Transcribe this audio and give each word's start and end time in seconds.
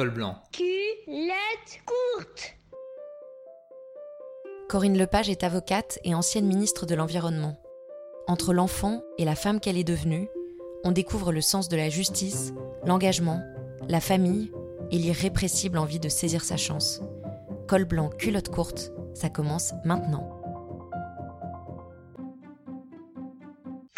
col 0.00 0.08
blanc. 0.08 0.34
Culotte 0.50 1.82
courte. 1.84 2.54
Corinne 4.66 4.96
Lepage 4.96 5.28
est 5.28 5.44
avocate 5.44 5.98
et 6.04 6.14
ancienne 6.14 6.46
ministre 6.46 6.86
de 6.86 6.94
l'Environnement. 6.94 7.60
Entre 8.26 8.54
l'enfant 8.54 9.02
et 9.18 9.26
la 9.26 9.34
femme 9.34 9.60
qu'elle 9.60 9.76
est 9.76 9.84
devenue, 9.84 10.26
on 10.84 10.92
découvre 10.92 11.32
le 11.32 11.42
sens 11.42 11.68
de 11.68 11.76
la 11.76 11.90
justice, 11.90 12.54
l'engagement, 12.86 13.42
la 13.90 14.00
famille 14.00 14.50
et 14.90 14.96
l'irrépressible 14.96 15.76
envie 15.76 16.00
de 16.00 16.08
saisir 16.08 16.44
sa 16.44 16.56
chance. 16.56 17.02
Col 17.68 17.84
blanc, 17.84 18.08
culotte 18.08 18.48
courte, 18.48 18.92
ça 19.12 19.28
commence 19.28 19.74
maintenant. 19.84 20.40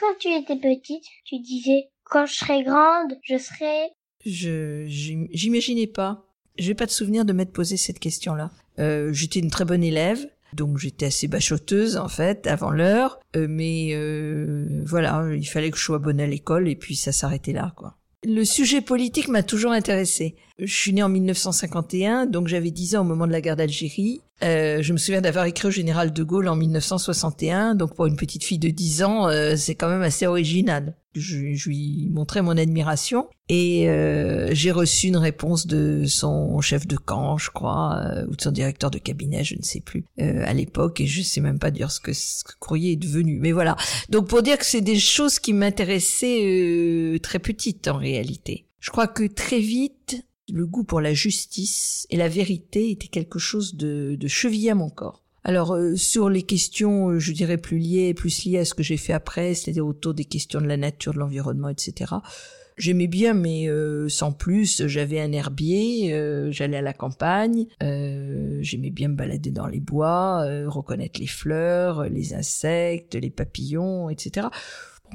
Quand 0.01 0.15
tu 0.19 0.35
étais 0.35 0.57
petite, 0.57 1.07
tu 1.25 1.39
disais 1.39 1.93
quand 2.03 2.27
je 2.27 2.35
serai 2.35 2.65
grande, 2.65 3.17
je 3.23 3.39
serai. 3.39 3.93
Je 4.25 4.85
j'imaginais 4.87 5.87
pas. 5.87 6.27
J'ai 6.59 6.75
pas 6.75 6.87
de 6.87 6.91
souvenir 6.91 7.25
de 7.25 7.33
m'être 7.33 7.53
posé 7.53 7.77
cette 7.77 7.99
question-là. 7.99 8.51
Euh, 8.79 9.13
j'étais 9.13 9.41
une 9.41 9.51
très 9.51 9.65
bonne 9.65 9.83
élève, 9.83 10.29
donc 10.53 10.79
j'étais 10.79 11.07
assez 11.07 11.29
bachoteuse 11.29 11.97
en 11.97 12.09
fait 12.09 12.47
avant 12.47 12.71
l'heure, 12.71 13.19
euh, 13.37 13.47
mais 13.49 13.91
euh, 13.93 14.83
voilà, 14.85 15.27
il 15.35 15.47
fallait 15.47 15.71
que 15.71 15.79
je 15.79 15.85
sois 15.85 15.99
bonne 15.99 16.21
à 16.21 16.27
l'école 16.27 16.69
et 16.69 16.77
puis 16.77 16.95
ça 16.97 17.13
s'arrêtait 17.13 17.53
là 17.53 17.73
quoi. 17.77 17.97
Le 18.25 18.45
sujet 18.45 18.81
politique 18.81 19.29
m'a 19.29 19.43
toujours 19.43 19.73
intéressé. 19.73 20.37
Je 20.59 20.73
suis 20.73 20.93
née 20.93 21.03
en 21.03 21.09
1951, 21.09 22.27
donc 22.27 22.49
j'avais 22.49 22.71
10 22.71 22.97
ans 22.97 23.01
au 23.01 23.05
moment 23.05 23.27
de 23.27 23.33
la 23.33 23.41
guerre 23.41 23.57
d'Algérie. 23.57 24.21
Euh, 24.43 24.83
je 24.83 24.93
me 24.93 24.99
souviens 24.99 25.21
d'avoir 25.21 25.45
écrit 25.47 25.69
au 25.69 25.71
général 25.71 26.13
de 26.13 26.23
Gaulle 26.23 26.49
en 26.49 26.57
1961, 26.57 27.75
donc 27.75 27.95
pour 27.95 28.07
une 28.07 28.17
petite 28.17 28.45
fille 28.45 28.59
de 28.59 28.69
10 28.69 29.03
ans, 29.05 29.29
euh, 29.29 29.55
c'est 29.57 29.75
quand 29.75 29.89
même 29.89 30.03
assez 30.03 30.27
original. 30.27 30.95
Je, 31.15 31.53
je, 31.53 31.69
lui 31.69 32.09
montrais 32.11 32.41
mon 32.41 32.57
admiration 32.57 33.29
et 33.51 33.89
euh, 33.91 34.49
j'ai 34.53 34.71
reçu 34.71 35.09
une 35.09 35.19
réponse 35.19 35.67
de 35.67 36.05
son 36.07 36.59
chef 36.63 36.87
de 36.87 36.97
camp, 36.97 37.37
je 37.37 37.51
crois, 37.51 37.99
euh, 37.99 38.27
ou 38.29 38.35
de 38.35 38.41
son 38.41 38.51
directeur 38.51 38.91
de 38.91 38.97
cabinet, 38.99 39.45
je 39.45 39.57
ne 39.57 39.63
sais 39.63 39.81
plus, 39.81 40.07
euh, 40.21 40.43
à 40.47 40.55
l'époque, 40.55 41.03
et 41.03 41.07
je 41.07 41.21
sais 41.21 41.43
même 41.43 41.59
pas 41.59 41.71
dire 41.71 41.91
ce 41.91 42.01
que 42.01 42.15
ce 42.15 42.45
courrier 42.59 42.93
est 42.93 42.97
devenu. 42.97 43.39
Mais 43.41 43.53
voilà. 43.53 43.77
Donc 44.09 44.27
pour 44.27 44.43
dire 44.43 44.57
que 44.57 44.65
c'est 44.65 44.81
des 44.81 44.99
choses 44.99 45.39
qui 45.39 45.53
m'intéressaient 45.53 47.19
très 47.23 47.39
petite 47.39 47.89
en 47.89 47.99
réalité. 47.99 48.67
Je 48.81 48.91
crois 48.91 49.07
que 49.07 49.25
très 49.25 49.61
vite, 49.61 50.25
le 50.53 50.67
goût 50.67 50.85
pour 50.85 51.01
la 51.01 51.15
justice 51.15 52.07
et 52.11 52.17
la 52.17 52.29
vérité 52.29 52.91
était 52.91 53.09
quelque 53.09 53.39
chose 53.39 53.75
de, 53.75 54.17
de 54.19 54.29
chevillé 54.29 54.71
à 54.71 54.75
mon 54.75 54.91
corps. 54.91 55.23
Alors 55.45 55.75
euh, 55.75 55.97
sur 55.97 56.29
les 56.29 56.43
questions, 56.43 57.09
euh, 57.09 57.19
je 57.19 57.33
dirais 57.33 57.59
plus 57.59 57.79
liées, 57.79 58.15
plus 58.15 58.45
liées 58.45 58.59
à 58.59 58.65
ce 58.65 58.75
que 58.75 58.83
j'ai 58.83 58.97
fait 58.97 59.13
après, 59.13 59.55
c'est-à-dire 59.55 59.87
autour 59.87 60.15
des 60.15 60.25
questions 60.25 60.61
de 60.61 60.67
la 60.67 60.77
nature, 60.77 61.15
de 61.15 61.19
l'environnement, 61.19 61.69
etc. 61.69 62.15
J'aimais 62.79 63.07
bien, 63.07 63.35
mais 63.35 63.69
euh, 63.69 64.09
sans 64.09 64.33
plus. 64.33 64.87
J'avais 64.87 65.21
un 65.21 65.33
herbier, 65.33 66.13
euh, 66.15 66.51
j'allais 66.51 66.79
à 66.79 66.83
la 66.83 66.95
campagne, 66.95 67.67
euh, 67.83 68.59
j'aimais 68.63 68.91
bien 68.91 69.09
me 69.09 69.15
balader 69.15 69.51
dans 69.51 69.67
les 69.67 69.81
bois, 69.81 70.45
reconnaître 70.67 71.21
les 71.21 71.27
fleurs, 71.27 72.05
les 72.05 72.35
insectes, 72.35 73.15
les 73.15 73.31
papillons, 73.31 74.09
etc. 74.09 74.49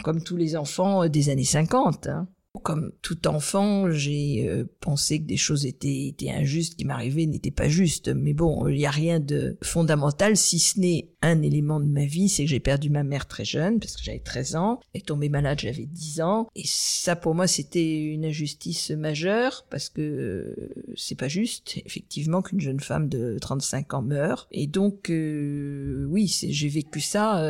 Comme 0.03 0.23
tous 0.23 0.37
les 0.37 0.55
enfants 0.55 1.07
des 1.09 1.29
années 1.29 1.43
50. 1.43 2.07
Hein. 2.07 2.27
Comme 2.63 2.91
tout 3.01 3.27
enfant, 3.27 3.91
j'ai 3.91 4.47
euh, 4.47 4.65
pensé 4.79 5.19
que 5.19 5.25
des 5.25 5.37
choses 5.37 5.65
étaient, 5.65 6.15
injustes 6.29 6.75
qui 6.75 6.85
m'arrivaient 6.85 7.25
n'étaient 7.25 7.51
pas 7.51 7.69
justes. 7.69 8.09
Mais 8.09 8.33
bon, 8.33 8.67
il 8.67 8.77
n'y 8.77 8.85
a 8.85 8.91
rien 8.91 9.19
de 9.19 9.57
fondamental, 9.63 10.37
si 10.37 10.59
ce 10.59 10.79
n'est 10.79 11.09
un 11.21 11.41
élément 11.41 11.79
de 11.79 11.85
ma 11.85 12.05
vie, 12.05 12.29
c'est 12.29 12.43
que 12.43 12.49
j'ai 12.49 12.59
perdu 12.59 12.89
ma 12.89 13.03
mère 13.03 13.27
très 13.27 13.45
jeune, 13.45 13.79
parce 13.79 13.95
que 13.95 14.03
j'avais 14.03 14.19
13 14.19 14.55
ans, 14.55 14.79
et 14.93 15.01
tombé 15.01 15.29
malade, 15.29 15.59
j'avais 15.59 15.85
10 15.85 16.21
ans. 16.21 16.47
Et 16.55 16.63
ça, 16.65 17.15
pour 17.15 17.33
moi, 17.33 17.47
c'était 17.47 17.99
une 17.99 18.25
injustice 18.25 18.91
majeure, 18.91 19.65
parce 19.69 19.89
que 19.89 20.01
euh, 20.01 20.93
c'est 20.95 21.17
pas 21.17 21.27
juste, 21.27 21.81
effectivement, 21.85 22.41
qu'une 22.41 22.61
jeune 22.61 22.79
femme 22.79 23.09
de 23.09 23.37
35 23.39 23.93
ans 23.93 24.01
meure. 24.01 24.47
Et 24.51 24.67
donc, 24.67 25.09
euh, 25.09 26.05
oui, 26.09 26.27
j'ai 26.27 26.69
vécu 26.69 27.01
ça 27.01 27.43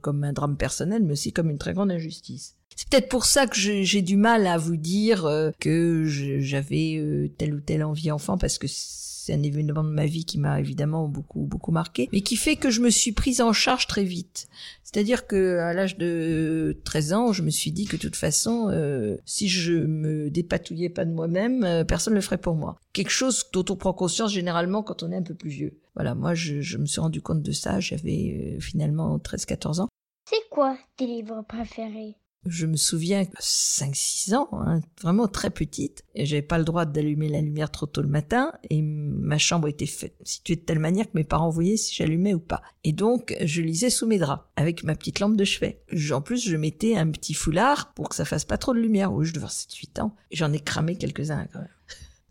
comme 0.00 0.24
un 0.24 0.32
drame 0.32 0.56
personnel, 0.56 1.02
mais 1.04 1.12
aussi 1.12 1.32
comme 1.32 1.50
une 1.50 1.58
très 1.58 1.74
grande 1.74 1.90
injustice. 1.90 2.56
C'est 2.76 2.88
peut-être 2.88 3.08
pour 3.08 3.24
ça 3.24 3.46
que 3.46 3.56
j'ai 3.56 4.02
du 4.02 4.16
mal 4.16 4.46
à 4.46 4.58
vous 4.58 4.76
dire 4.76 5.26
euh, 5.26 5.50
que 5.60 6.04
j'avais 6.06 6.96
euh, 6.96 7.28
telle 7.38 7.54
ou 7.54 7.60
telle 7.60 7.84
envie 7.84 8.10
enfant 8.10 8.38
parce 8.38 8.58
que 8.58 8.66
c'est 8.68 9.34
un 9.34 9.42
événement 9.42 9.84
de 9.84 9.90
ma 9.90 10.06
vie 10.06 10.24
qui 10.24 10.38
m'a 10.38 10.58
évidemment 10.58 11.06
beaucoup 11.06 11.46
beaucoup 11.46 11.70
marqué, 11.70 12.08
mais 12.12 12.22
qui 12.22 12.36
fait 12.36 12.56
que 12.56 12.70
je 12.70 12.80
me 12.80 12.90
suis 12.90 13.12
prise 13.12 13.40
en 13.40 13.52
charge 13.52 13.86
très 13.86 14.02
vite. 14.02 14.48
C'est-à-dire 14.82 15.26
que 15.28 15.58
à 15.58 15.72
l'âge 15.72 15.96
de 15.96 16.80
13 16.84 17.12
ans, 17.12 17.32
je 17.32 17.42
me 17.42 17.50
suis 17.50 17.70
dit 17.70 17.86
que 17.86 17.96
de 17.96 18.02
toute 18.02 18.16
façon, 18.16 18.68
euh, 18.70 19.16
si 19.24 19.48
je 19.48 19.74
me 19.74 20.28
dépatouillais 20.28 20.88
pas 20.88 21.04
de 21.04 21.12
moi-même, 21.12 21.84
personne 21.86 22.14
ne 22.14 22.18
le 22.18 22.22
ferait 22.22 22.38
pour 22.38 22.56
moi. 22.56 22.80
Quelque 22.92 23.10
chose 23.10 23.44
dont 23.52 23.64
on 23.70 23.76
prend 23.76 23.92
conscience 23.92 24.32
généralement 24.32 24.82
quand 24.82 25.04
on 25.04 25.12
est 25.12 25.16
un 25.16 25.22
peu 25.22 25.34
plus 25.34 25.50
vieux. 25.50 25.78
Voilà, 25.94 26.14
moi 26.14 26.34
je, 26.34 26.76
me 26.76 26.86
suis 26.86 27.00
rendu 27.00 27.22
compte 27.22 27.42
de 27.42 27.52
ça, 27.52 27.78
j'avais 27.78 28.56
finalement 28.60 29.18
13-14 29.18 29.82
ans. 29.82 29.88
C'est 30.28 30.48
quoi 30.50 30.76
tes 30.96 31.06
livres 31.06 31.44
préférés? 31.46 32.16
Je 32.46 32.66
me 32.66 32.76
souviens, 32.76 33.22
5-6 33.40 34.34
ans, 34.34 34.48
hein, 34.52 34.80
vraiment 35.00 35.28
très 35.28 35.50
petite, 35.50 36.04
et 36.14 36.26
j'avais 36.26 36.42
pas 36.42 36.58
le 36.58 36.64
droit 36.64 36.84
d'allumer 36.84 37.28
la 37.28 37.40
lumière 37.40 37.70
trop 37.70 37.86
tôt 37.86 38.02
le 38.02 38.08
matin, 38.08 38.52
et 38.68 38.82
ma 38.82 39.38
chambre 39.38 39.68
était 39.68 39.86
faite, 39.86 40.16
située 40.24 40.56
de 40.56 40.62
telle 40.62 40.78
manière 40.80 41.06
que 41.06 41.16
mes 41.16 41.24
parents 41.24 41.50
voyaient 41.50 41.76
si 41.76 41.94
j'allumais 41.94 42.34
ou 42.34 42.40
pas. 42.40 42.62
Et 42.84 42.92
donc, 42.92 43.36
je 43.44 43.62
lisais 43.62 43.90
sous 43.90 44.06
mes 44.06 44.18
draps, 44.18 44.44
avec 44.56 44.82
ma 44.82 44.94
petite 44.94 45.20
lampe 45.20 45.36
de 45.36 45.44
chevet. 45.44 45.82
En 46.12 46.20
plus, 46.20 46.44
je 46.44 46.56
mettais 46.56 46.96
un 46.96 47.10
petit 47.10 47.34
foulard 47.34 47.92
pour 47.94 48.08
que 48.08 48.16
ça 48.16 48.24
fasse 48.24 48.44
pas 48.44 48.58
trop 48.58 48.74
de 48.74 48.80
lumière. 48.80 49.12
Oui, 49.12 49.24
je 49.24 49.32
devais 49.32 49.44
avoir 49.44 49.52
7-8 49.52 50.00
ans, 50.00 50.16
et 50.30 50.36
j'en 50.36 50.52
ai 50.52 50.60
cramé 50.60 50.96
quelques-uns 50.96 51.46
quand 51.52 51.60
même. 51.60 51.68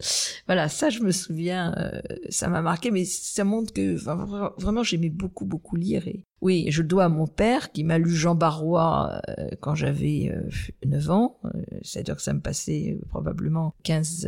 voilà, 0.47 0.67
ça 0.67 0.89
je 0.89 0.99
me 0.99 1.11
souviens, 1.11 1.73
euh, 1.77 2.01
ça 2.29 2.47
m'a 2.47 2.61
marqué, 2.61 2.91
mais 2.91 3.05
ça 3.05 3.43
montre 3.43 3.73
que 3.73 3.95
vraiment 3.95 4.83
j'aimais 4.83 5.09
beaucoup 5.09 5.45
beaucoup 5.45 5.75
lire 5.75 6.07
oui, 6.41 6.65
je 6.69 6.81
dois 6.81 7.05
à 7.05 7.09
mon 7.09 7.27
père 7.27 7.71
qui 7.71 7.83
m'a 7.83 7.99
lu 7.99 8.15
Jean 8.15 8.33
Barrois 8.33 9.21
euh, 9.29 9.49
quand 9.59 9.75
j'avais 9.75 10.35
9 10.83 11.07
euh, 11.07 11.11
ans. 11.11 11.37
Euh, 11.45 11.49
C'est-à-dire 11.83 12.15
que 12.15 12.21
ça 12.21 12.33
me 12.33 12.41
passait 12.41 12.97
probablement 13.09 13.75
15 13.83 14.27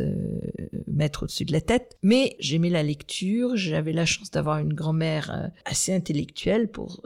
mètres 0.86 1.24
au-dessus 1.24 1.44
de 1.44 1.52
la 1.52 1.60
tête. 1.60 1.98
Mais 2.02 2.36
j'aimais 2.38 2.70
la 2.70 2.84
lecture. 2.84 3.56
J'avais 3.56 3.92
la 3.92 4.06
chance 4.06 4.30
d'avoir 4.30 4.58
une 4.58 4.72
grand-mère 4.72 5.50
assez 5.64 5.92
intellectuelle 5.92 6.68
pour 6.68 7.02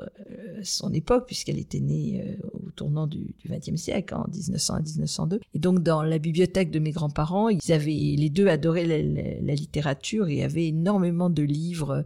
son 0.62 0.92
époque 0.92 1.26
puisqu'elle 1.26 1.58
était 1.58 1.80
née 1.80 2.36
au 2.52 2.70
tournant 2.70 3.06
du 3.06 3.34
XXe 3.47 3.80
siècle, 3.80 4.14
en 4.14 4.26
1900 4.30 4.74
à 4.74 4.80
1902. 4.80 5.41
Et 5.54 5.58
donc 5.58 5.82
dans 5.82 6.02
la 6.02 6.18
bibliothèque 6.18 6.70
de 6.70 6.78
mes 6.78 6.91
grands-parents, 6.91 7.48
ils 7.48 7.72
avaient 7.72 7.92
les 7.92 8.30
deux 8.30 8.48
adoraient 8.48 8.86
la, 8.86 9.02
la, 9.02 9.41
la 9.41 9.54
littérature 9.54 10.28
et 10.28 10.42
avaient 10.42 10.66
énormément 10.66 11.30
de 11.30 11.42
livres, 11.42 12.04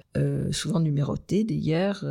souvent 0.52 0.78
numérotés 0.78 1.42
d'ailleurs 1.44 2.04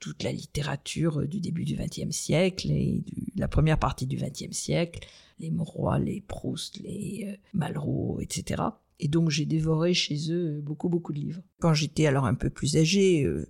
toute 0.00 0.22
la 0.22 0.32
littérature 0.32 1.26
du 1.28 1.40
début 1.40 1.64
du 1.64 1.76
XXe 1.76 2.10
siècle 2.10 2.70
et 2.70 3.04
de 3.34 3.40
la 3.40 3.48
première 3.48 3.78
partie 3.78 4.06
du 4.06 4.16
XXe 4.16 4.56
siècle, 4.56 5.06
les 5.38 5.50
Mauroy, 5.50 5.98
les 5.98 6.20
Proust, 6.20 6.80
les 6.80 7.26
euh, 7.28 7.36
Malraux, 7.52 8.18
etc. 8.20 8.62
Et 8.98 9.08
donc 9.08 9.30
j'ai 9.30 9.46
dévoré 9.46 9.94
chez 9.94 10.32
eux 10.32 10.60
beaucoup 10.62 10.88
beaucoup 10.88 11.12
de 11.12 11.18
livres. 11.18 11.42
Quand 11.60 11.74
j'étais 11.74 12.06
alors 12.06 12.26
un 12.26 12.34
peu 12.34 12.50
plus 12.50 12.76
âgé, 12.76 13.24
euh, 13.24 13.46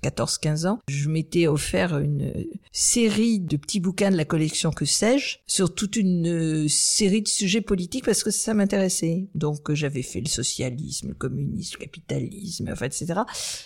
peut-être 0.00 0.16
14-15 0.16 0.66
ans, 0.66 0.80
je 0.88 1.08
m'étais 1.08 1.46
offert 1.46 1.98
une 1.98 2.46
série 2.72 3.40
de 3.40 3.56
petits 3.56 3.80
bouquins 3.80 4.10
de 4.10 4.16
la 4.16 4.24
collection 4.24 4.70
Que 4.70 4.84
sais-je 4.84 5.38
sur 5.46 5.74
toute 5.74 5.96
une 5.96 6.26
euh, 6.26 6.68
série 6.68 7.22
de 7.22 7.28
sujets 7.28 7.60
politiques 7.60 8.04
parce 8.04 8.24
que 8.24 8.30
ça 8.30 8.54
m'intéressait. 8.54 9.28
Donc 9.34 9.72
j'avais 9.72 10.02
fait 10.02 10.20
le 10.20 10.28
socialisme, 10.28 11.08
le 11.08 11.14
communisme, 11.14 11.76
le 11.78 11.84
capitalisme, 11.84 12.68
enfin 12.72 12.86
etc. 12.86 13.20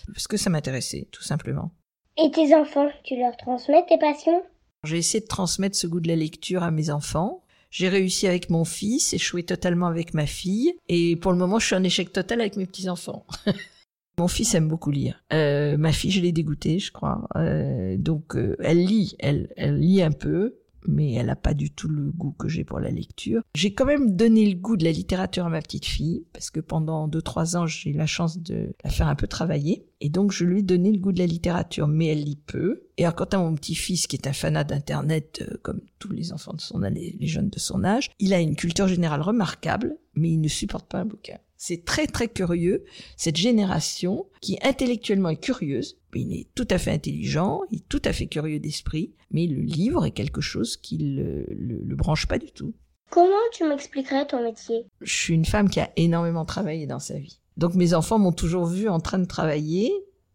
parce 0.06 0.28
que 0.28 0.36
ça 0.36 0.50
m'intéressait 0.50 1.08
tout 1.10 1.22
simplement. 1.22 1.72
Et 2.20 2.32
tes 2.32 2.52
enfants, 2.52 2.88
tu 3.04 3.16
leur 3.16 3.36
transmets 3.36 3.84
tes 3.88 3.96
passions? 3.96 4.42
J'ai 4.82 4.98
essayé 4.98 5.20
de 5.20 5.28
transmettre 5.28 5.76
ce 5.76 5.86
goût 5.86 6.00
de 6.00 6.08
la 6.08 6.16
lecture 6.16 6.64
à 6.64 6.72
mes 6.72 6.90
enfants. 6.90 7.42
J'ai 7.70 7.88
réussi 7.88 8.26
avec 8.26 8.50
mon 8.50 8.64
fils, 8.64 9.12
échoué 9.12 9.44
totalement 9.44 9.86
avec 9.86 10.14
ma 10.14 10.26
fille, 10.26 10.74
et 10.88 11.14
pour 11.14 11.30
le 11.30 11.38
moment, 11.38 11.60
je 11.60 11.66
suis 11.66 11.76
en 11.76 11.84
échec 11.84 12.12
total 12.12 12.40
avec 12.40 12.56
mes 12.56 12.66
petits-enfants. 12.66 13.24
Mon 14.18 14.26
fils 14.26 14.52
aime 14.56 14.66
beaucoup 14.66 14.90
lire. 14.90 15.22
Euh, 15.32 15.76
ma 15.76 15.92
fille, 15.92 16.10
je 16.10 16.20
l'ai 16.20 16.32
dégoûtée, 16.32 16.80
je 16.80 16.90
crois. 16.90 17.28
Euh, 17.36 17.96
donc, 17.96 18.34
euh, 18.34 18.56
elle 18.58 18.84
lit, 18.84 19.14
elle, 19.20 19.52
elle 19.56 19.78
lit 19.78 20.02
un 20.02 20.10
peu, 20.10 20.56
mais 20.88 21.12
elle 21.12 21.26
n'a 21.26 21.36
pas 21.36 21.54
du 21.54 21.70
tout 21.70 21.88
le 21.88 22.10
goût 22.10 22.32
que 22.32 22.48
j'ai 22.48 22.64
pour 22.64 22.80
la 22.80 22.90
lecture. 22.90 23.42
J'ai 23.54 23.74
quand 23.74 23.84
même 23.84 24.16
donné 24.16 24.48
le 24.48 24.56
goût 24.56 24.76
de 24.76 24.84
la 24.84 24.90
littérature 24.90 25.46
à 25.46 25.50
ma 25.50 25.60
petite 25.60 25.84
fille, 25.84 26.24
parce 26.32 26.50
que 26.50 26.60
pendant 26.60 27.06
deux 27.06 27.22
trois 27.22 27.56
ans, 27.56 27.66
j'ai 27.66 27.90
eu 27.90 27.92
la 27.92 28.06
chance 28.06 28.38
de 28.38 28.74
la 28.82 28.90
faire 28.90 29.06
un 29.06 29.14
peu 29.14 29.26
travailler. 29.26 29.86
Et 30.00 30.08
donc, 30.08 30.32
je 30.32 30.44
lui 30.44 30.60
ai 30.60 30.62
donné 30.62 30.90
le 30.90 30.98
goût 30.98 31.12
de 31.12 31.18
la 31.18 31.26
littérature, 31.26 31.88
mais 31.88 32.06
elle 32.06 32.24
lit 32.24 32.40
peu. 32.46 32.82
Et 32.96 33.04
quant 33.16 33.24
à 33.24 33.38
mon 33.38 33.54
petit-fils, 33.54 34.06
qui 34.06 34.16
est 34.16 34.26
un 34.26 34.32
fanat 34.32 34.64
d'Internet, 34.64 35.44
euh, 35.46 35.56
comme 35.62 35.80
tous 35.98 36.12
les 36.12 36.32
enfants 36.32 36.54
de 36.54 36.60
son 36.60 36.82
âge, 36.82 36.94
les 36.94 37.26
jeunes 37.26 37.50
de 37.50 37.58
son 37.58 37.84
âge, 37.84 38.10
il 38.18 38.32
a 38.32 38.40
une 38.40 38.56
culture 38.56 38.88
générale 38.88 39.22
remarquable, 39.22 39.96
mais 40.14 40.30
il 40.30 40.40
ne 40.40 40.48
supporte 40.48 40.88
pas 40.88 40.98
un 40.98 41.04
bouquin. 41.04 41.38
C'est 41.56 41.84
très 41.84 42.06
très 42.06 42.28
curieux, 42.28 42.84
cette 43.16 43.36
génération 43.36 44.26
qui 44.40 44.58
intellectuellement 44.62 45.30
est 45.30 45.42
curieuse, 45.42 45.97
il 46.14 46.32
est 46.32 46.46
tout 46.54 46.66
à 46.70 46.78
fait 46.78 46.90
intelligent, 46.92 47.60
il 47.70 47.78
est 47.78 47.88
tout 47.88 48.02
à 48.04 48.12
fait 48.12 48.26
curieux 48.26 48.60
d'esprit, 48.60 49.12
mais 49.30 49.46
le 49.46 49.60
livre 49.60 50.06
est 50.06 50.12
quelque 50.12 50.40
chose 50.40 50.76
qui 50.76 50.98
le, 50.98 51.44
le, 51.48 51.80
le 51.84 51.96
branche 51.96 52.26
pas 52.26 52.38
du 52.38 52.50
tout. 52.50 52.74
Comment 53.10 53.32
tu 53.52 53.64
m'expliquerais 53.66 54.26
ton 54.26 54.42
métier? 54.42 54.86
Je 55.00 55.14
suis 55.14 55.34
une 55.34 55.46
femme 55.46 55.70
qui 55.70 55.80
a 55.80 55.90
énormément 55.96 56.44
travaillé 56.44 56.86
dans 56.86 56.98
sa 56.98 57.18
vie. 57.18 57.40
Donc 57.56 57.74
mes 57.74 57.94
enfants 57.94 58.18
m'ont 58.18 58.32
toujours 58.32 58.66
vu 58.66 58.88
en 58.88 59.00
train 59.00 59.18
de 59.18 59.24
travailler. 59.24 59.92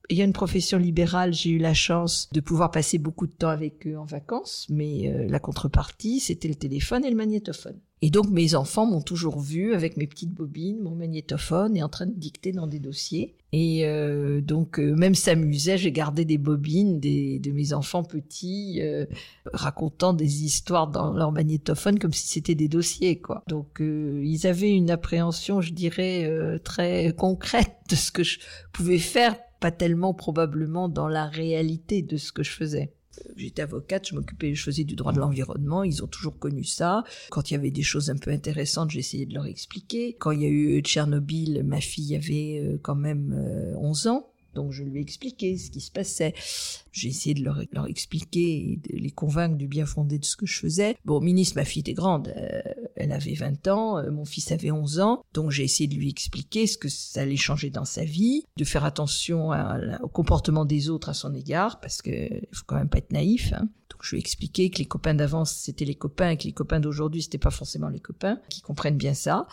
Il 0.09 0.17
y 0.17 0.21
a 0.21 0.25
une 0.25 0.33
profession 0.33 0.77
libérale, 0.77 1.33
j'ai 1.33 1.51
eu 1.51 1.59
la 1.59 1.73
chance 1.73 2.29
de 2.33 2.41
pouvoir 2.41 2.71
passer 2.71 2.97
beaucoup 2.97 3.25
de 3.25 3.31
temps 3.31 3.47
avec 3.47 3.87
eux 3.87 3.97
en 3.97 4.03
vacances, 4.03 4.67
mais 4.69 5.07
euh, 5.07 5.27
la 5.29 5.39
contrepartie, 5.39 6.19
c'était 6.19 6.49
le 6.49 6.55
téléphone 6.55 7.05
et 7.05 7.09
le 7.09 7.15
magnétophone. 7.15 7.79
Et 8.05 8.09
donc 8.09 8.29
mes 8.29 8.53
enfants 8.53 8.85
m'ont 8.85 9.01
toujours 9.01 9.39
vu 9.39 9.73
avec 9.73 9.95
mes 9.95 10.07
petites 10.07 10.33
bobines, 10.33 10.81
mon 10.81 10.93
magnétophone 10.93 11.77
et 11.77 11.83
en 11.83 11.87
train 11.87 12.05
de 12.05 12.11
dicter 12.13 12.51
dans 12.51 12.67
des 12.67 12.79
dossiers. 12.79 13.37
Et 13.53 13.85
euh, 13.85 14.41
donc 14.41 14.77
euh, 14.77 14.93
même 14.93 15.15
s'amusaient, 15.15 15.77
j'ai 15.77 15.93
gardé 15.93 16.25
des 16.25 16.37
bobines 16.37 16.99
de 16.99 17.51
mes 17.51 17.71
enfants 17.71 18.03
petits 18.03 18.81
euh, 18.81 19.05
racontant 19.53 20.11
des 20.11 20.43
histoires 20.43 20.89
dans 20.89 21.13
leur 21.13 21.31
magnétophone 21.31 21.97
comme 21.97 22.11
si 22.11 22.27
c'était 22.27 22.55
des 22.55 22.67
dossiers 22.67 23.21
quoi. 23.21 23.41
Donc 23.47 23.79
euh, 23.79 24.21
ils 24.25 24.47
avaient 24.47 24.75
une 24.75 24.91
appréhension, 24.91 25.61
je 25.61 25.71
dirais, 25.71 26.25
euh, 26.25 26.59
très 26.59 27.13
concrète 27.17 27.77
de 27.89 27.95
ce 27.95 28.11
que 28.11 28.23
je 28.23 28.39
pouvais 28.73 28.99
faire, 28.99 29.37
pas 29.61 29.71
tellement 29.71 30.13
probablement 30.13 30.89
dans 30.89 31.07
la 31.07 31.27
réalité 31.27 32.01
de 32.01 32.17
ce 32.17 32.33
que 32.33 32.43
je 32.43 32.51
faisais. 32.51 32.91
J'étais 33.35 33.61
avocate, 33.61 34.07
je 34.07 34.15
m'occupais, 34.15 34.55
je 34.55 34.63
faisais 34.63 34.83
du 34.83 34.95
droit 34.95 35.13
de 35.13 35.19
l'environnement, 35.19 35.83
ils 35.83 36.03
ont 36.03 36.07
toujours 36.07 36.37
connu 36.39 36.63
ça. 36.63 37.03
Quand 37.29 37.49
il 37.49 37.53
y 37.53 37.57
avait 37.57 37.71
des 37.71 37.83
choses 37.83 38.09
un 38.09 38.17
peu 38.17 38.31
intéressantes, 38.31 38.91
j'essayais 38.91 39.25
de 39.25 39.33
leur 39.33 39.45
expliquer. 39.45 40.15
Quand 40.19 40.31
il 40.31 40.41
y 40.41 40.45
a 40.45 40.49
eu 40.49 40.81
Tchernobyl, 40.81 41.63
ma 41.63 41.81
fille 41.81 42.15
avait 42.15 42.59
euh, 42.59 42.79
quand 42.81 42.95
même 42.95 43.33
euh, 43.33 43.75
11 43.77 44.07
ans. 44.07 44.32
Donc 44.53 44.71
je 44.71 44.83
lui 44.83 44.99
ai 44.99 45.01
expliqué 45.01 45.57
ce 45.57 45.71
qui 45.71 45.81
se 45.81 45.91
passait. 45.91 46.33
J'ai 46.91 47.09
essayé 47.09 47.33
de 47.33 47.43
leur, 47.43 47.59
leur, 47.71 47.87
expliquer 47.87 48.71
et 48.71 48.79
de 48.89 48.97
les 48.97 49.11
convaincre 49.11 49.55
du 49.55 49.67
bien 49.67 49.85
fondé 49.85 50.19
de 50.19 50.25
ce 50.25 50.35
que 50.35 50.45
je 50.45 50.59
faisais. 50.59 50.95
Bon, 51.05 51.19
ministre, 51.21 51.57
ma 51.57 51.65
fille 51.65 51.81
était 51.81 51.93
grande. 51.93 52.33
Euh, 52.35 52.61
elle 52.95 53.11
avait 53.11 53.33
20 53.33 53.67
ans, 53.67 53.97
euh, 53.97 54.11
mon 54.11 54.25
fils 54.25 54.51
avait 54.51 54.71
11 54.71 54.99
ans. 54.99 55.23
Donc 55.33 55.51
j'ai 55.51 55.63
essayé 55.63 55.87
de 55.87 55.95
lui 55.95 56.09
expliquer 56.09 56.67
ce 56.67 56.77
que 56.77 56.89
ça 56.89 57.21
allait 57.21 57.35
changer 57.35 57.69
dans 57.69 57.85
sa 57.85 58.03
vie, 58.03 58.45
de 58.57 58.63
faire 58.63 58.85
attention 58.85 59.49
au 60.01 60.07
comportement 60.07 60.65
des 60.65 60.89
autres 60.89 61.09
à 61.09 61.13
son 61.13 61.33
égard, 61.33 61.79
parce 61.79 62.01
que 62.01 62.11
faut 62.51 62.63
quand 62.65 62.75
même 62.75 62.89
pas 62.89 62.99
être 62.99 63.11
naïf. 63.11 63.53
Hein. 63.53 63.69
Donc 63.89 64.01
je 64.03 64.11
lui 64.11 64.17
ai 64.17 64.19
expliqué 64.19 64.69
que 64.69 64.79
les 64.79 64.85
copains 64.85 65.13
d'avance 65.13 65.53
c'était 65.53 65.85
les 65.85 65.95
copains 65.95 66.31
et 66.31 66.37
que 66.37 66.43
les 66.43 66.53
copains 66.53 66.79
d'aujourd'hui 66.79 67.21
c'était 67.21 67.37
pas 67.37 67.51
forcément 67.51 67.89
les 67.89 67.99
copains, 67.99 68.39
qui 68.49 68.61
comprennent 68.61 68.97
bien 68.97 69.13
ça 69.13 69.47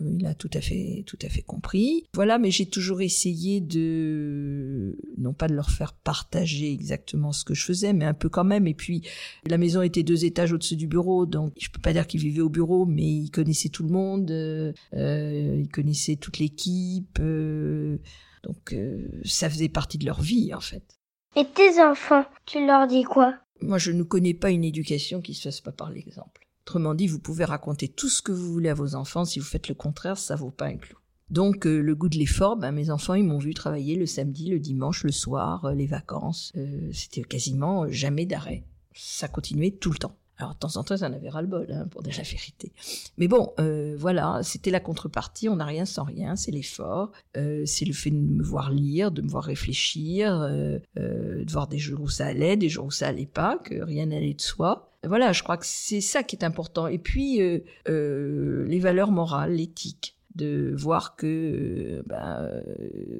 il 0.00 0.26
a 0.26 0.34
tout 0.34 0.50
à 0.54 0.60
fait 0.60 1.04
tout 1.06 1.18
à 1.22 1.28
fait 1.28 1.42
compris. 1.42 2.04
Voilà, 2.14 2.38
mais 2.38 2.50
j'ai 2.50 2.66
toujours 2.66 3.00
essayé 3.00 3.60
de 3.60 4.96
non 5.16 5.32
pas 5.32 5.48
de 5.48 5.54
leur 5.54 5.70
faire 5.70 5.92
partager 5.92 6.72
exactement 6.72 7.32
ce 7.32 7.44
que 7.44 7.54
je 7.54 7.64
faisais, 7.64 7.92
mais 7.92 8.04
un 8.04 8.14
peu 8.14 8.28
quand 8.28 8.44
même. 8.44 8.66
Et 8.66 8.74
puis 8.74 9.02
la 9.46 9.58
maison 9.58 9.82
était 9.82 10.02
deux 10.02 10.24
étages 10.24 10.52
au-dessus 10.52 10.76
du 10.76 10.86
bureau, 10.86 11.26
donc 11.26 11.52
je 11.58 11.68
peux 11.70 11.80
pas 11.80 11.92
dire 11.92 12.06
qu'ils 12.06 12.20
vivaient 12.20 12.40
au 12.40 12.48
bureau, 12.48 12.86
mais 12.86 13.06
ils 13.06 13.30
connaissaient 13.30 13.68
tout 13.68 13.84
le 13.84 13.92
monde, 13.92 14.30
euh, 14.30 14.72
ils 14.92 15.70
connaissaient 15.70 16.16
toute 16.16 16.38
l'équipe, 16.38 17.18
euh, 17.20 17.98
donc 18.42 18.72
euh, 18.72 19.08
ça 19.24 19.50
faisait 19.50 19.68
partie 19.68 19.98
de 19.98 20.06
leur 20.06 20.20
vie 20.20 20.54
en 20.54 20.60
fait. 20.60 20.98
Et 21.36 21.44
tes 21.44 21.80
enfants, 21.80 22.24
tu 22.46 22.66
leur 22.66 22.86
dis 22.86 23.04
quoi? 23.04 23.38
Moi, 23.60 23.78
je 23.78 23.92
ne 23.92 24.02
connais 24.02 24.34
pas 24.34 24.50
une 24.50 24.64
éducation 24.64 25.20
qui 25.20 25.34
se 25.34 25.42
fasse 25.42 25.60
pas 25.60 25.72
par 25.72 25.90
l'exemple. 25.90 26.47
Autrement 26.68 26.92
dit, 26.92 27.06
vous 27.06 27.18
pouvez 27.18 27.46
raconter 27.46 27.88
tout 27.88 28.10
ce 28.10 28.20
que 28.20 28.30
vous 28.30 28.52
voulez 28.52 28.68
à 28.68 28.74
vos 28.74 28.94
enfants. 28.94 29.24
Si 29.24 29.38
vous 29.38 29.46
faites 29.46 29.68
le 29.68 29.74
contraire, 29.74 30.18
ça 30.18 30.36
vaut 30.36 30.50
pas 30.50 30.66
un 30.66 30.76
clou. 30.76 30.98
Donc 31.30 31.66
euh, 31.66 31.80
le 31.80 31.94
goût 31.94 32.10
de 32.10 32.18
l'effort, 32.18 32.58
ben, 32.58 32.72
mes 32.72 32.90
enfants 32.90 33.14
ils 33.14 33.24
m'ont 33.24 33.38
vu 33.38 33.54
travailler 33.54 33.96
le 33.96 34.04
samedi, 34.04 34.50
le 34.50 34.58
dimanche, 34.58 35.02
le 35.02 35.10
soir, 35.10 35.64
euh, 35.64 35.72
les 35.72 35.86
vacances. 35.86 36.52
Euh, 36.58 36.90
C'était 36.92 37.22
quasiment 37.22 37.88
jamais 37.88 38.26
d'arrêt. 38.26 38.64
Ça 38.92 39.28
continuait 39.28 39.70
tout 39.70 39.90
le 39.90 39.96
temps. 39.96 40.18
Alors 40.36 40.52
de 40.52 40.58
temps 40.58 40.76
en 40.76 40.84
temps, 40.84 40.98
ça 40.98 41.08
en 41.08 41.12
avait 41.14 41.30
ras-le-bol, 41.30 41.72
hein, 41.72 41.86
pour 41.90 42.02
dire 42.02 42.12
la 42.18 42.22
vérité. 42.22 42.70
Mais 43.16 43.28
bon, 43.28 43.54
voilà, 43.96 44.40
c'était 44.42 44.70
la 44.70 44.78
contrepartie. 44.78 45.48
On 45.48 45.56
n'a 45.56 45.64
rien 45.64 45.86
sans 45.86 46.04
rien. 46.04 46.36
C'est 46.36 46.52
l'effort, 46.52 47.12
c'est 47.34 47.84
le 47.86 47.92
fait 47.94 48.10
de 48.10 48.16
me 48.16 48.44
voir 48.44 48.70
lire, 48.70 49.10
de 49.10 49.22
me 49.22 49.28
voir 49.28 49.42
réfléchir, 49.42 50.38
de 50.38 51.50
voir 51.50 51.66
des 51.66 51.78
jours 51.78 52.02
où 52.02 52.08
ça 52.08 52.26
allait, 52.26 52.56
des 52.56 52.68
jours 52.68 52.86
où 52.86 52.90
ça 52.92 53.08
allait 53.08 53.26
pas, 53.26 53.58
que 53.58 53.82
rien 53.82 54.06
n'allait 54.06 54.34
de 54.34 54.40
soi. 54.40 54.87
Voilà, 55.04 55.32
je 55.32 55.42
crois 55.42 55.56
que 55.56 55.66
c'est 55.66 56.00
ça 56.00 56.22
qui 56.22 56.36
est 56.36 56.44
important. 56.44 56.86
Et 56.86 56.98
puis 56.98 57.40
les 57.86 58.80
valeurs 58.80 59.12
morales, 59.12 59.54
l'éthique 59.54 60.16
de 60.34 60.72
voir 60.76 61.16
que 61.16 62.02
ben, 62.06 62.62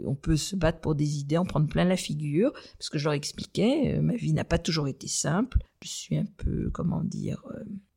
on 0.04 0.14
peut 0.14 0.36
se 0.36 0.54
battre 0.54 0.80
pour 0.80 0.94
des 0.94 1.18
idées, 1.18 1.36
en 1.36 1.44
prendre 1.44 1.66
plein 1.66 1.84
la 1.84 1.96
figure, 1.96 2.52
parce 2.78 2.90
que 2.90 2.98
je 2.98 3.04
leur 3.04 3.12
expliquais, 3.12 3.98
ma 4.00 4.14
vie 4.14 4.32
n'a 4.32 4.44
pas 4.44 4.58
toujours 4.58 4.86
été 4.86 5.08
simple. 5.08 5.58
Je 5.82 5.88
suis 5.88 6.16
un 6.16 6.26
peu, 6.36 6.70
comment 6.70 7.02
dire, 7.02 7.44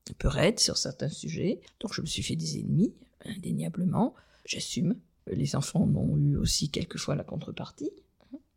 un 0.09 0.13
peu 0.17 0.27
raide 0.27 0.59
sur 0.59 0.77
certains 0.77 1.09
sujets, 1.09 1.59
donc 1.79 1.93
je 1.93 2.01
me 2.01 2.07
suis 2.07 2.23
fait 2.23 2.35
des 2.35 2.59
ennemis, 2.59 2.93
indéniablement. 3.25 4.15
J'assume. 4.45 4.95
Les 5.27 5.55
enfants 5.55 5.81
ont 5.81 6.17
eu 6.17 6.35
aussi 6.35 6.69
quelquefois 6.69 7.15
la 7.15 7.23
contrepartie. 7.23 7.91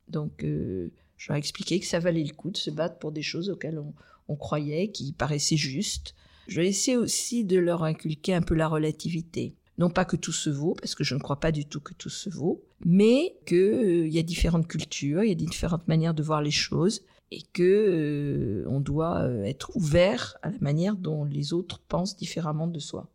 Donc, 0.09 0.44
euh, 0.44 0.91
je 1.17 1.29
leur 1.29 1.37
ai 1.37 1.38
expliqué 1.38 1.79
que 1.79 1.87
ça 1.87 1.99
valait 1.99 2.25
le 2.25 2.32
coup 2.32 2.50
de 2.50 2.56
se 2.56 2.71
battre 2.71 2.99
pour 2.99 3.12
des 3.12 3.23
choses 3.23 3.50
auxquelles 3.50 3.79
on, 3.79 3.93
on 4.29 4.37
croyait, 4.37 4.91
qui 4.91 5.12
paraissaient 5.12 5.56
justes. 5.56 6.15
Je 6.49 6.61
vais 6.61 6.69
essayer 6.69 6.97
aussi 6.97 7.44
de 7.44 7.59
leur 7.59 7.85
inculquer 7.85 8.35
un 8.35 8.43
peu 8.43 8.55
la 8.55 8.69
relativité 8.69 9.55
non 9.79 9.91
pas 9.91 10.05
que 10.05 10.17
tout 10.17 10.32
se 10.32 10.50
vaut, 10.50 10.75
parce 10.75 10.94
que 10.94 11.05
je 11.05 11.15
ne 11.15 11.21
crois 11.21 11.41
pas 11.41 11.53
du 11.53 11.65
tout 11.65 11.81
que 11.81 11.94
tout 11.94 12.11
se 12.11 12.31
vaut, 12.31 12.62
mais 12.85 13.37
qu'il 13.47 13.56
euh, 13.56 14.09
y 14.09 14.19
a 14.19 14.23
différentes 14.23 14.69
cultures, 14.69 15.25
il 15.25 15.29
y 15.29 15.32
a 15.32 15.37
différentes 15.37 15.88
manières 15.88 16.15
de 16.15 16.23
voir 16.23 16.43
les 16.43 16.50
choses, 16.50 17.03
et 17.31 17.43
que 17.53 17.62
euh, 17.62 18.69
on 18.69 18.81
doit 18.81 19.23
euh, 19.23 19.43
être 19.43 19.75
ouvert 19.75 20.37
à 20.43 20.50
la 20.50 20.59
manière 20.61 20.97
dont 20.97 21.25
les 21.25 21.53
autres 21.53 21.81
pensent 21.88 22.17
différemment 22.17 22.69
de 22.69 22.79
soi. 22.79 23.11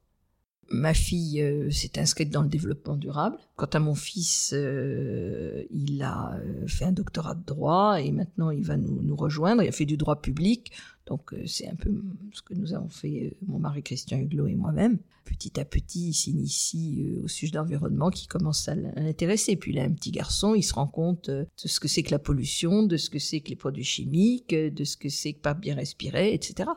Ma 0.72 0.94
fille 0.94 1.44
s'est 1.72 1.98
inscrite 1.98 2.30
dans 2.30 2.44
le 2.44 2.48
développement 2.48 2.96
durable. 2.96 3.38
Quant 3.56 3.66
à 3.66 3.80
mon 3.80 3.96
fils, 3.96 4.54
il 4.54 6.04
a 6.04 6.40
fait 6.68 6.86
un 6.86 6.92
doctorat 6.92 7.34
de 7.34 7.44
droit 7.44 8.00
et 8.00 8.12
maintenant 8.12 8.52
il 8.52 8.64
va 8.64 8.78
nous, 8.78 9.02
nous 9.02 9.16
rejoindre. 9.16 9.64
Il 9.64 9.70
a 9.70 9.72
fait 9.72 9.88
du 9.88 9.98
droit 9.98 10.22
public, 10.22 10.72
donc 11.10 11.34
euh, 11.34 11.42
c'est 11.48 11.68
un 11.68 11.76
peu 11.76 11.92
ce 12.32 12.42
que 12.44 12.54
nous 12.54 12.74
avons 12.74 12.88
fait, 12.88 13.36
mon 13.48 13.58
mari 13.58 13.82
Christian 13.82 14.20
Huglot 14.20 14.46
et 14.48 14.56
moi-même. 14.56 15.00
Petit 15.26 15.60
à 15.60 15.66
petit, 15.66 16.10
il 16.10 16.14
s'initie 16.14 17.06
au 17.24 17.28
sujet 17.28 17.54
d'environnement 17.54 18.10
qui 18.10 18.28
commence 18.28 18.68
à 18.68 18.76
l'intéresser. 18.76 19.56
Puis 19.56 19.78
a 19.80 19.84
un 19.84 19.92
petit 19.92 20.12
garçon, 20.12 20.56
il 20.56 20.64
se 20.64 20.74
rend 20.74 20.88
compte 20.88 21.30
de 21.30 21.48
ce 21.56 21.80
que 21.80 21.88
c'est 21.88 22.04
que 22.04 22.12
la 22.12 22.20
pollution, 22.20 22.84
de 22.84 22.98
ce 22.98 23.10
que 23.10 23.20
c'est 23.20 23.40
que 23.42 23.50
les 23.50 23.56
produits 23.56 23.84
chimiques, 23.84 24.56
de 24.56 24.84
ce 24.84 24.98
que 24.98 25.10
c'est 25.10 25.34
que 25.34 25.40
pas 25.40 25.54
bien 25.54 25.76
respirer, 25.76 26.34
etc. 26.34 26.70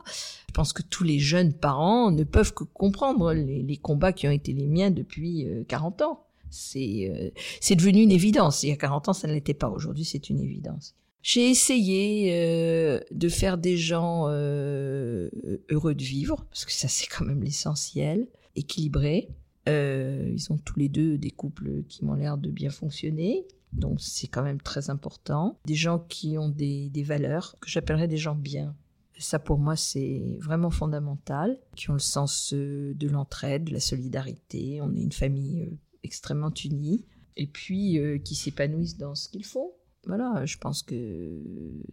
Je 0.47 0.53
pense 0.53 0.73
que 0.73 0.83
tous 0.83 1.03
les 1.03 1.19
jeunes 1.19 1.53
parents 1.53 2.11
ne 2.11 2.23
peuvent 2.23 2.53
que 2.53 2.63
comprendre 2.63 3.33
les, 3.33 3.77
combats 3.77 4.13
qui 4.13 4.27
ont 4.27 4.31
été 4.31 4.53
les 4.53 4.67
miens 4.67 4.91
depuis 4.91 5.47
40 5.67 6.01
ans. 6.03 6.25
C'est 6.49 7.09
euh, 7.09 7.31
c'est 7.59 7.75
devenu 7.75 8.01
une 8.01 8.11
évidence. 8.11 8.61
Il 8.61 8.69
y 8.69 8.71
a 8.71 8.77
40 8.77 9.09
ans, 9.09 9.13
ça 9.13 9.27
ne 9.27 9.33
l'était 9.33 9.55
pas. 9.55 9.69
Aujourd'hui, 9.69 10.05
c'est 10.05 10.29
une 10.29 10.39
évidence. 10.39 10.95
J'ai 11.23 11.49
essayé 11.49 12.33
euh, 12.33 12.99
de 13.11 13.29
faire 13.29 13.57
des 13.57 13.77
gens 13.77 14.25
euh, 14.27 15.29
heureux 15.69 15.95
de 15.95 16.03
vivre, 16.03 16.45
parce 16.49 16.65
que 16.65 16.73
ça 16.73 16.89
c'est 16.89 17.07
quand 17.07 17.23
même 17.23 17.41
l'essentiel, 17.41 18.27
équilibrés. 18.57 19.29
Euh, 19.69 20.33
ils 20.33 20.51
ont 20.51 20.57
tous 20.57 20.77
les 20.77 20.89
deux 20.89 21.17
des 21.17 21.31
couples 21.31 21.83
qui 21.87 22.03
m'ont 22.03 22.15
l'air 22.15 22.37
de 22.37 22.51
bien 22.51 22.69
fonctionner, 22.69 23.47
donc 23.71 24.01
c'est 24.01 24.27
quand 24.27 24.43
même 24.43 24.59
très 24.59 24.89
important. 24.89 25.57
Des 25.65 25.75
gens 25.75 25.99
qui 25.99 26.37
ont 26.37 26.49
des, 26.49 26.89
des 26.89 27.03
valeurs, 27.03 27.55
que 27.61 27.69
j'appellerais 27.69 28.09
des 28.09 28.17
gens 28.17 28.35
bien. 28.35 28.75
Ça 29.17 29.39
pour 29.39 29.59
moi 29.59 29.77
c'est 29.77 30.37
vraiment 30.41 30.71
fondamental, 30.71 31.57
qui 31.77 31.89
ont 31.89 31.93
le 31.93 31.99
sens 31.99 32.53
de 32.53 33.07
l'entraide, 33.07 33.63
de 33.63 33.71
la 33.71 33.79
solidarité. 33.79 34.81
On 34.81 34.93
est 34.93 35.01
une 35.01 35.13
famille 35.13 35.69
extrêmement 36.03 36.51
unis 36.65 37.05
et 37.37 37.47
puis 37.47 37.97
qui 38.25 38.35
s'épanouissent 38.35 38.97
dans 38.97 39.15
ce 39.15 39.29
qu'ils 39.29 39.45
font. 39.45 39.71
Voilà, 40.05 40.45
je 40.45 40.57
pense 40.57 40.83
que 40.83 41.41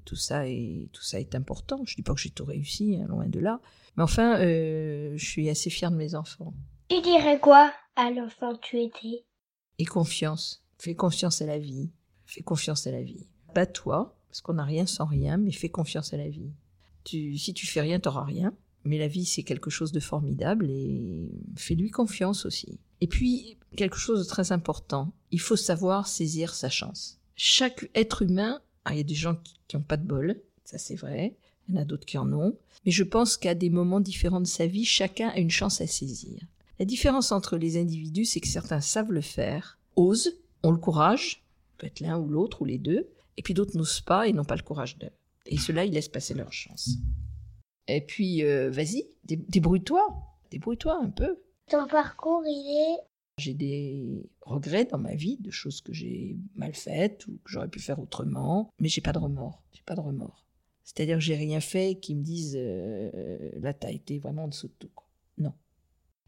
tout 0.05 0.17
ça 0.17 0.49
est 0.49 0.89
tout 0.93 1.03
ça 1.03 1.21
est 1.21 1.35
important. 1.35 1.83
Je 1.85 1.95
dis 1.95 2.03
pas 2.03 2.15
que 2.15 2.21
j'ai 2.21 2.31
tout 2.31 2.45
réussi, 2.45 2.97
hein, 2.97 3.07
loin 3.09 3.27
de 3.27 3.39
là, 3.39 3.61
mais 3.97 4.03
enfin, 4.03 4.41
euh, 4.41 5.13
je 5.17 5.25
suis 5.25 5.49
assez 5.49 5.71
fière 5.71 5.91
de 5.91 5.97
mes 5.97 6.15
enfants. 6.15 6.55
Tu 6.89 7.01
dirais 7.03 7.39
quoi 7.39 7.73
à 7.95 8.11
l'enfant 8.11 8.57
que 8.57 8.61
tu 8.63 8.81
étais? 8.81 9.25
Et 9.79 9.85
confiance. 9.85 10.65
Fais 10.79 10.95
confiance 10.95 11.41
à 11.41 11.47
la 11.47 11.59
vie. 11.59 11.91
Fais 12.27 12.43
confiance 12.43 12.87
à 12.87 12.91
la 12.91 13.03
vie. 13.03 13.29
Pas 13.55 13.67
toi, 13.67 14.17
parce 14.29 14.41
qu'on 14.41 14.55
n'a 14.55 14.65
rien 14.65 14.87
sans 14.87 15.05
rien, 15.05 15.37
mais 15.37 15.53
fais 15.53 15.69
confiance 15.69 16.13
à 16.13 16.17
la 16.17 16.29
vie. 16.29 16.51
Tu, 17.05 17.39
si 17.39 17.55
tu 17.55 17.67
fais 17.67 17.81
rien, 17.81 18.01
t'auras 18.01 18.25
rien. 18.25 18.53
Mais 18.85 18.99
la 18.99 19.09
vie, 19.09 19.25
c'est 19.25 19.43
quelque 19.43 19.71
chose 19.71 19.93
de 19.93 20.01
formidable 20.01 20.71
et 20.71 21.31
fais-lui 21.57 21.91
confiance 21.91 22.47
aussi. 22.47 22.81
Et 23.01 23.07
puis, 23.07 23.59
quelque 23.77 23.99
chose 23.99 24.21
de 24.21 24.29
très 24.29 24.53
important, 24.53 25.13
il 25.31 25.41
faut 25.41 25.57
savoir 25.57 26.09
saisir 26.09 26.55
sa 26.55 26.71
chance. 26.71 27.20
Chaque 27.43 27.89
être 27.95 28.21
humain, 28.21 28.61
ah, 28.85 28.93
il 28.93 28.99
y 28.99 29.01
a 29.01 29.03
des 29.03 29.15
gens 29.15 29.35
qui 29.67 29.75
n'ont 29.75 29.83
pas 29.83 29.97
de 29.97 30.07
bol, 30.07 30.43
ça 30.67 30.77
c'est 30.77 30.95
vrai, 30.95 31.39
il 31.67 31.75
y 31.75 31.79
en 31.79 31.81
a 31.81 31.87
d'autres 31.87 32.05
qui 32.05 32.19
en 32.19 32.31
ont, 32.35 32.59
mais 32.85 32.93
je 32.93 33.03
pense 33.03 33.39
qu'à 33.39 33.55
des 33.55 33.71
moments 33.71 34.01
différents 34.01 34.43
de 34.43 34.47
sa 34.47 34.67
vie, 34.67 34.85
chacun 34.85 35.31
a 35.31 35.39
une 35.39 35.51
chance 35.51 35.81
à 35.81 35.87
saisir. 35.87 36.39
La 36.79 36.85
différence 36.85 37.33
entre 37.33 37.57
les 37.57 37.81
individus, 37.81 38.27
c'est 38.27 38.41
que 38.41 38.47
certains 38.47 38.83
savent 38.83 39.11
le 39.11 39.23
faire, 39.23 39.79
osent, 39.97 40.37
ont 40.63 40.71
le 40.71 40.77
courage, 40.77 41.43
peut 41.79 41.87
être 41.87 42.01
l'un 42.01 42.19
ou 42.19 42.29
l'autre 42.29 42.61
ou 42.61 42.67
les 42.67 42.77
deux, 42.77 43.09
et 43.39 43.43
puis 43.43 43.55
d'autres 43.55 43.75
n'osent 43.75 44.03
pas 44.03 44.29
et 44.29 44.35
n'ont 44.35 44.45
pas 44.45 44.57
le 44.57 44.63
courage 44.63 44.99
d'eux. 44.99 45.09
Et 45.47 45.57
cela, 45.57 45.87
ils 45.87 45.95
laissent 45.95 46.09
passer 46.11 46.35
leur 46.35 46.53
chance. 46.53 46.91
Et 47.89 48.03
puis, 48.03 48.45
euh, 48.45 48.69
vas-y, 48.69 49.07
débrouille-toi. 49.25 50.07
débrouille-toi 50.51 51.01
un 51.03 51.09
peu. 51.09 51.39
Ton 51.71 51.87
parcours, 51.87 52.43
il 52.45 52.99
est 52.99 53.10
J'ai 53.41 53.55
des 53.55 54.05
regrets 54.43 54.85
dans 54.85 54.99
ma 54.99 55.15
vie, 55.15 55.39
de 55.39 55.51
choses 55.51 55.81
que 55.81 55.93
j'ai 55.93 56.37
mal 56.55 56.75
faites 56.75 57.27
ou 57.27 57.33
que 57.45 57.51
j'aurais 57.51 57.69
pu 57.69 57.81
faire 57.81 57.99
autrement, 57.99 58.71
mais 58.79 58.89
j'ai 58.89 59.01
pas 59.01 59.13
de 59.13 59.19
remords. 59.19 59.63
J'ai 59.73 59.83
pas 59.85 59.95
de 59.95 60.01
remords. 60.01 60.45
C'est-à-dire 60.85 61.17
que 61.17 61.23
j'ai 61.23 61.37
rien 61.37 61.61
fait 61.61 61.99
qui 62.01 62.15
me 62.15 62.23
dise 62.23 62.57
euh, 62.59 63.51
là 63.61 63.73
t'as 63.73 63.93
été 63.93 64.19
vraiment 64.19 64.45
en 64.45 64.49
dessous 64.49 64.69
de 64.69 64.75
tout. 64.79 64.91
Non. 65.39 65.53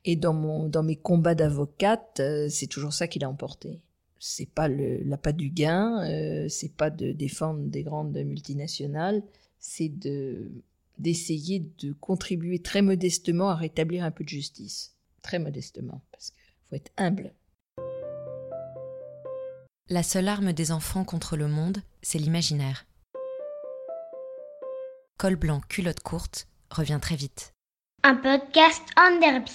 Et 0.05 0.17
dans 0.17 0.35
mon 0.35 0.69
dans 0.69 0.83
mes 0.83 0.97
combats 0.97 1.35
d'avocate, 1.35 2.21
euh, 2.21 2.49
c'est 2.49 2.69
toujours 2.69 2.93
ça 2.93 3.09
qui 3.09 3.19
l'a 3.19 3.29
emporté. 3.29 3.83
C'est 4.19 4.49
pas 4.49 4.69
le 4.69 5.03
l'appât 5.03 5.33
du 5.33 5.51
gain, 5.51 6.05
euh, 6.09 6.49
c'est 6.49 6.75
pas 6.75 6.91
de 6.91 7.13
défendre 7.13 7.61
des 7.61 7.83
grandes 7.83 8.17
multinationales, 8.17 9.23
c'est 9.59 9.89
de 9.89 10.51
d'essayer 10.99 11.67
de 11.79 11.93
contribuer 11.93 12.61
très 12.61 12.83
modestement 12.83 13.51
à 13.51 13.57
rétablir 13.57 14.05
un 14.05 14.11
peu 14.13 14.25
de 14.25 14.29
justice. 14.29 14.95
Très 15.23 15.39
modestement, 15.39 16.03
parce 16.13 16.31
qu'il 16.31 16.42
faut 16.73 16.77
être 16.77 16.93
humble. 16.97 17.33
La 19.89 20.03
seule 20.03 20.29
arme 20.29 20.53
des 20.53 20.73
enfants 20.73 21.05
contre 21.05 21.37
le 21.37 21.49
monde, 21.49 21.83
c'est 22.01 22.19
l'imaginaire. 22.19 22.87
Col 25.19 25.37
blanc, 25.37 25.61
culotte 25.69 26.01
courte 26.01 26.47
revient 26.71 26.99
très 27.01 27.17
vite. 27.17 27.53
un 28.05 28.17
podcast 28.17 28.83
en 28.97 29.21
derby. 29.21 29.53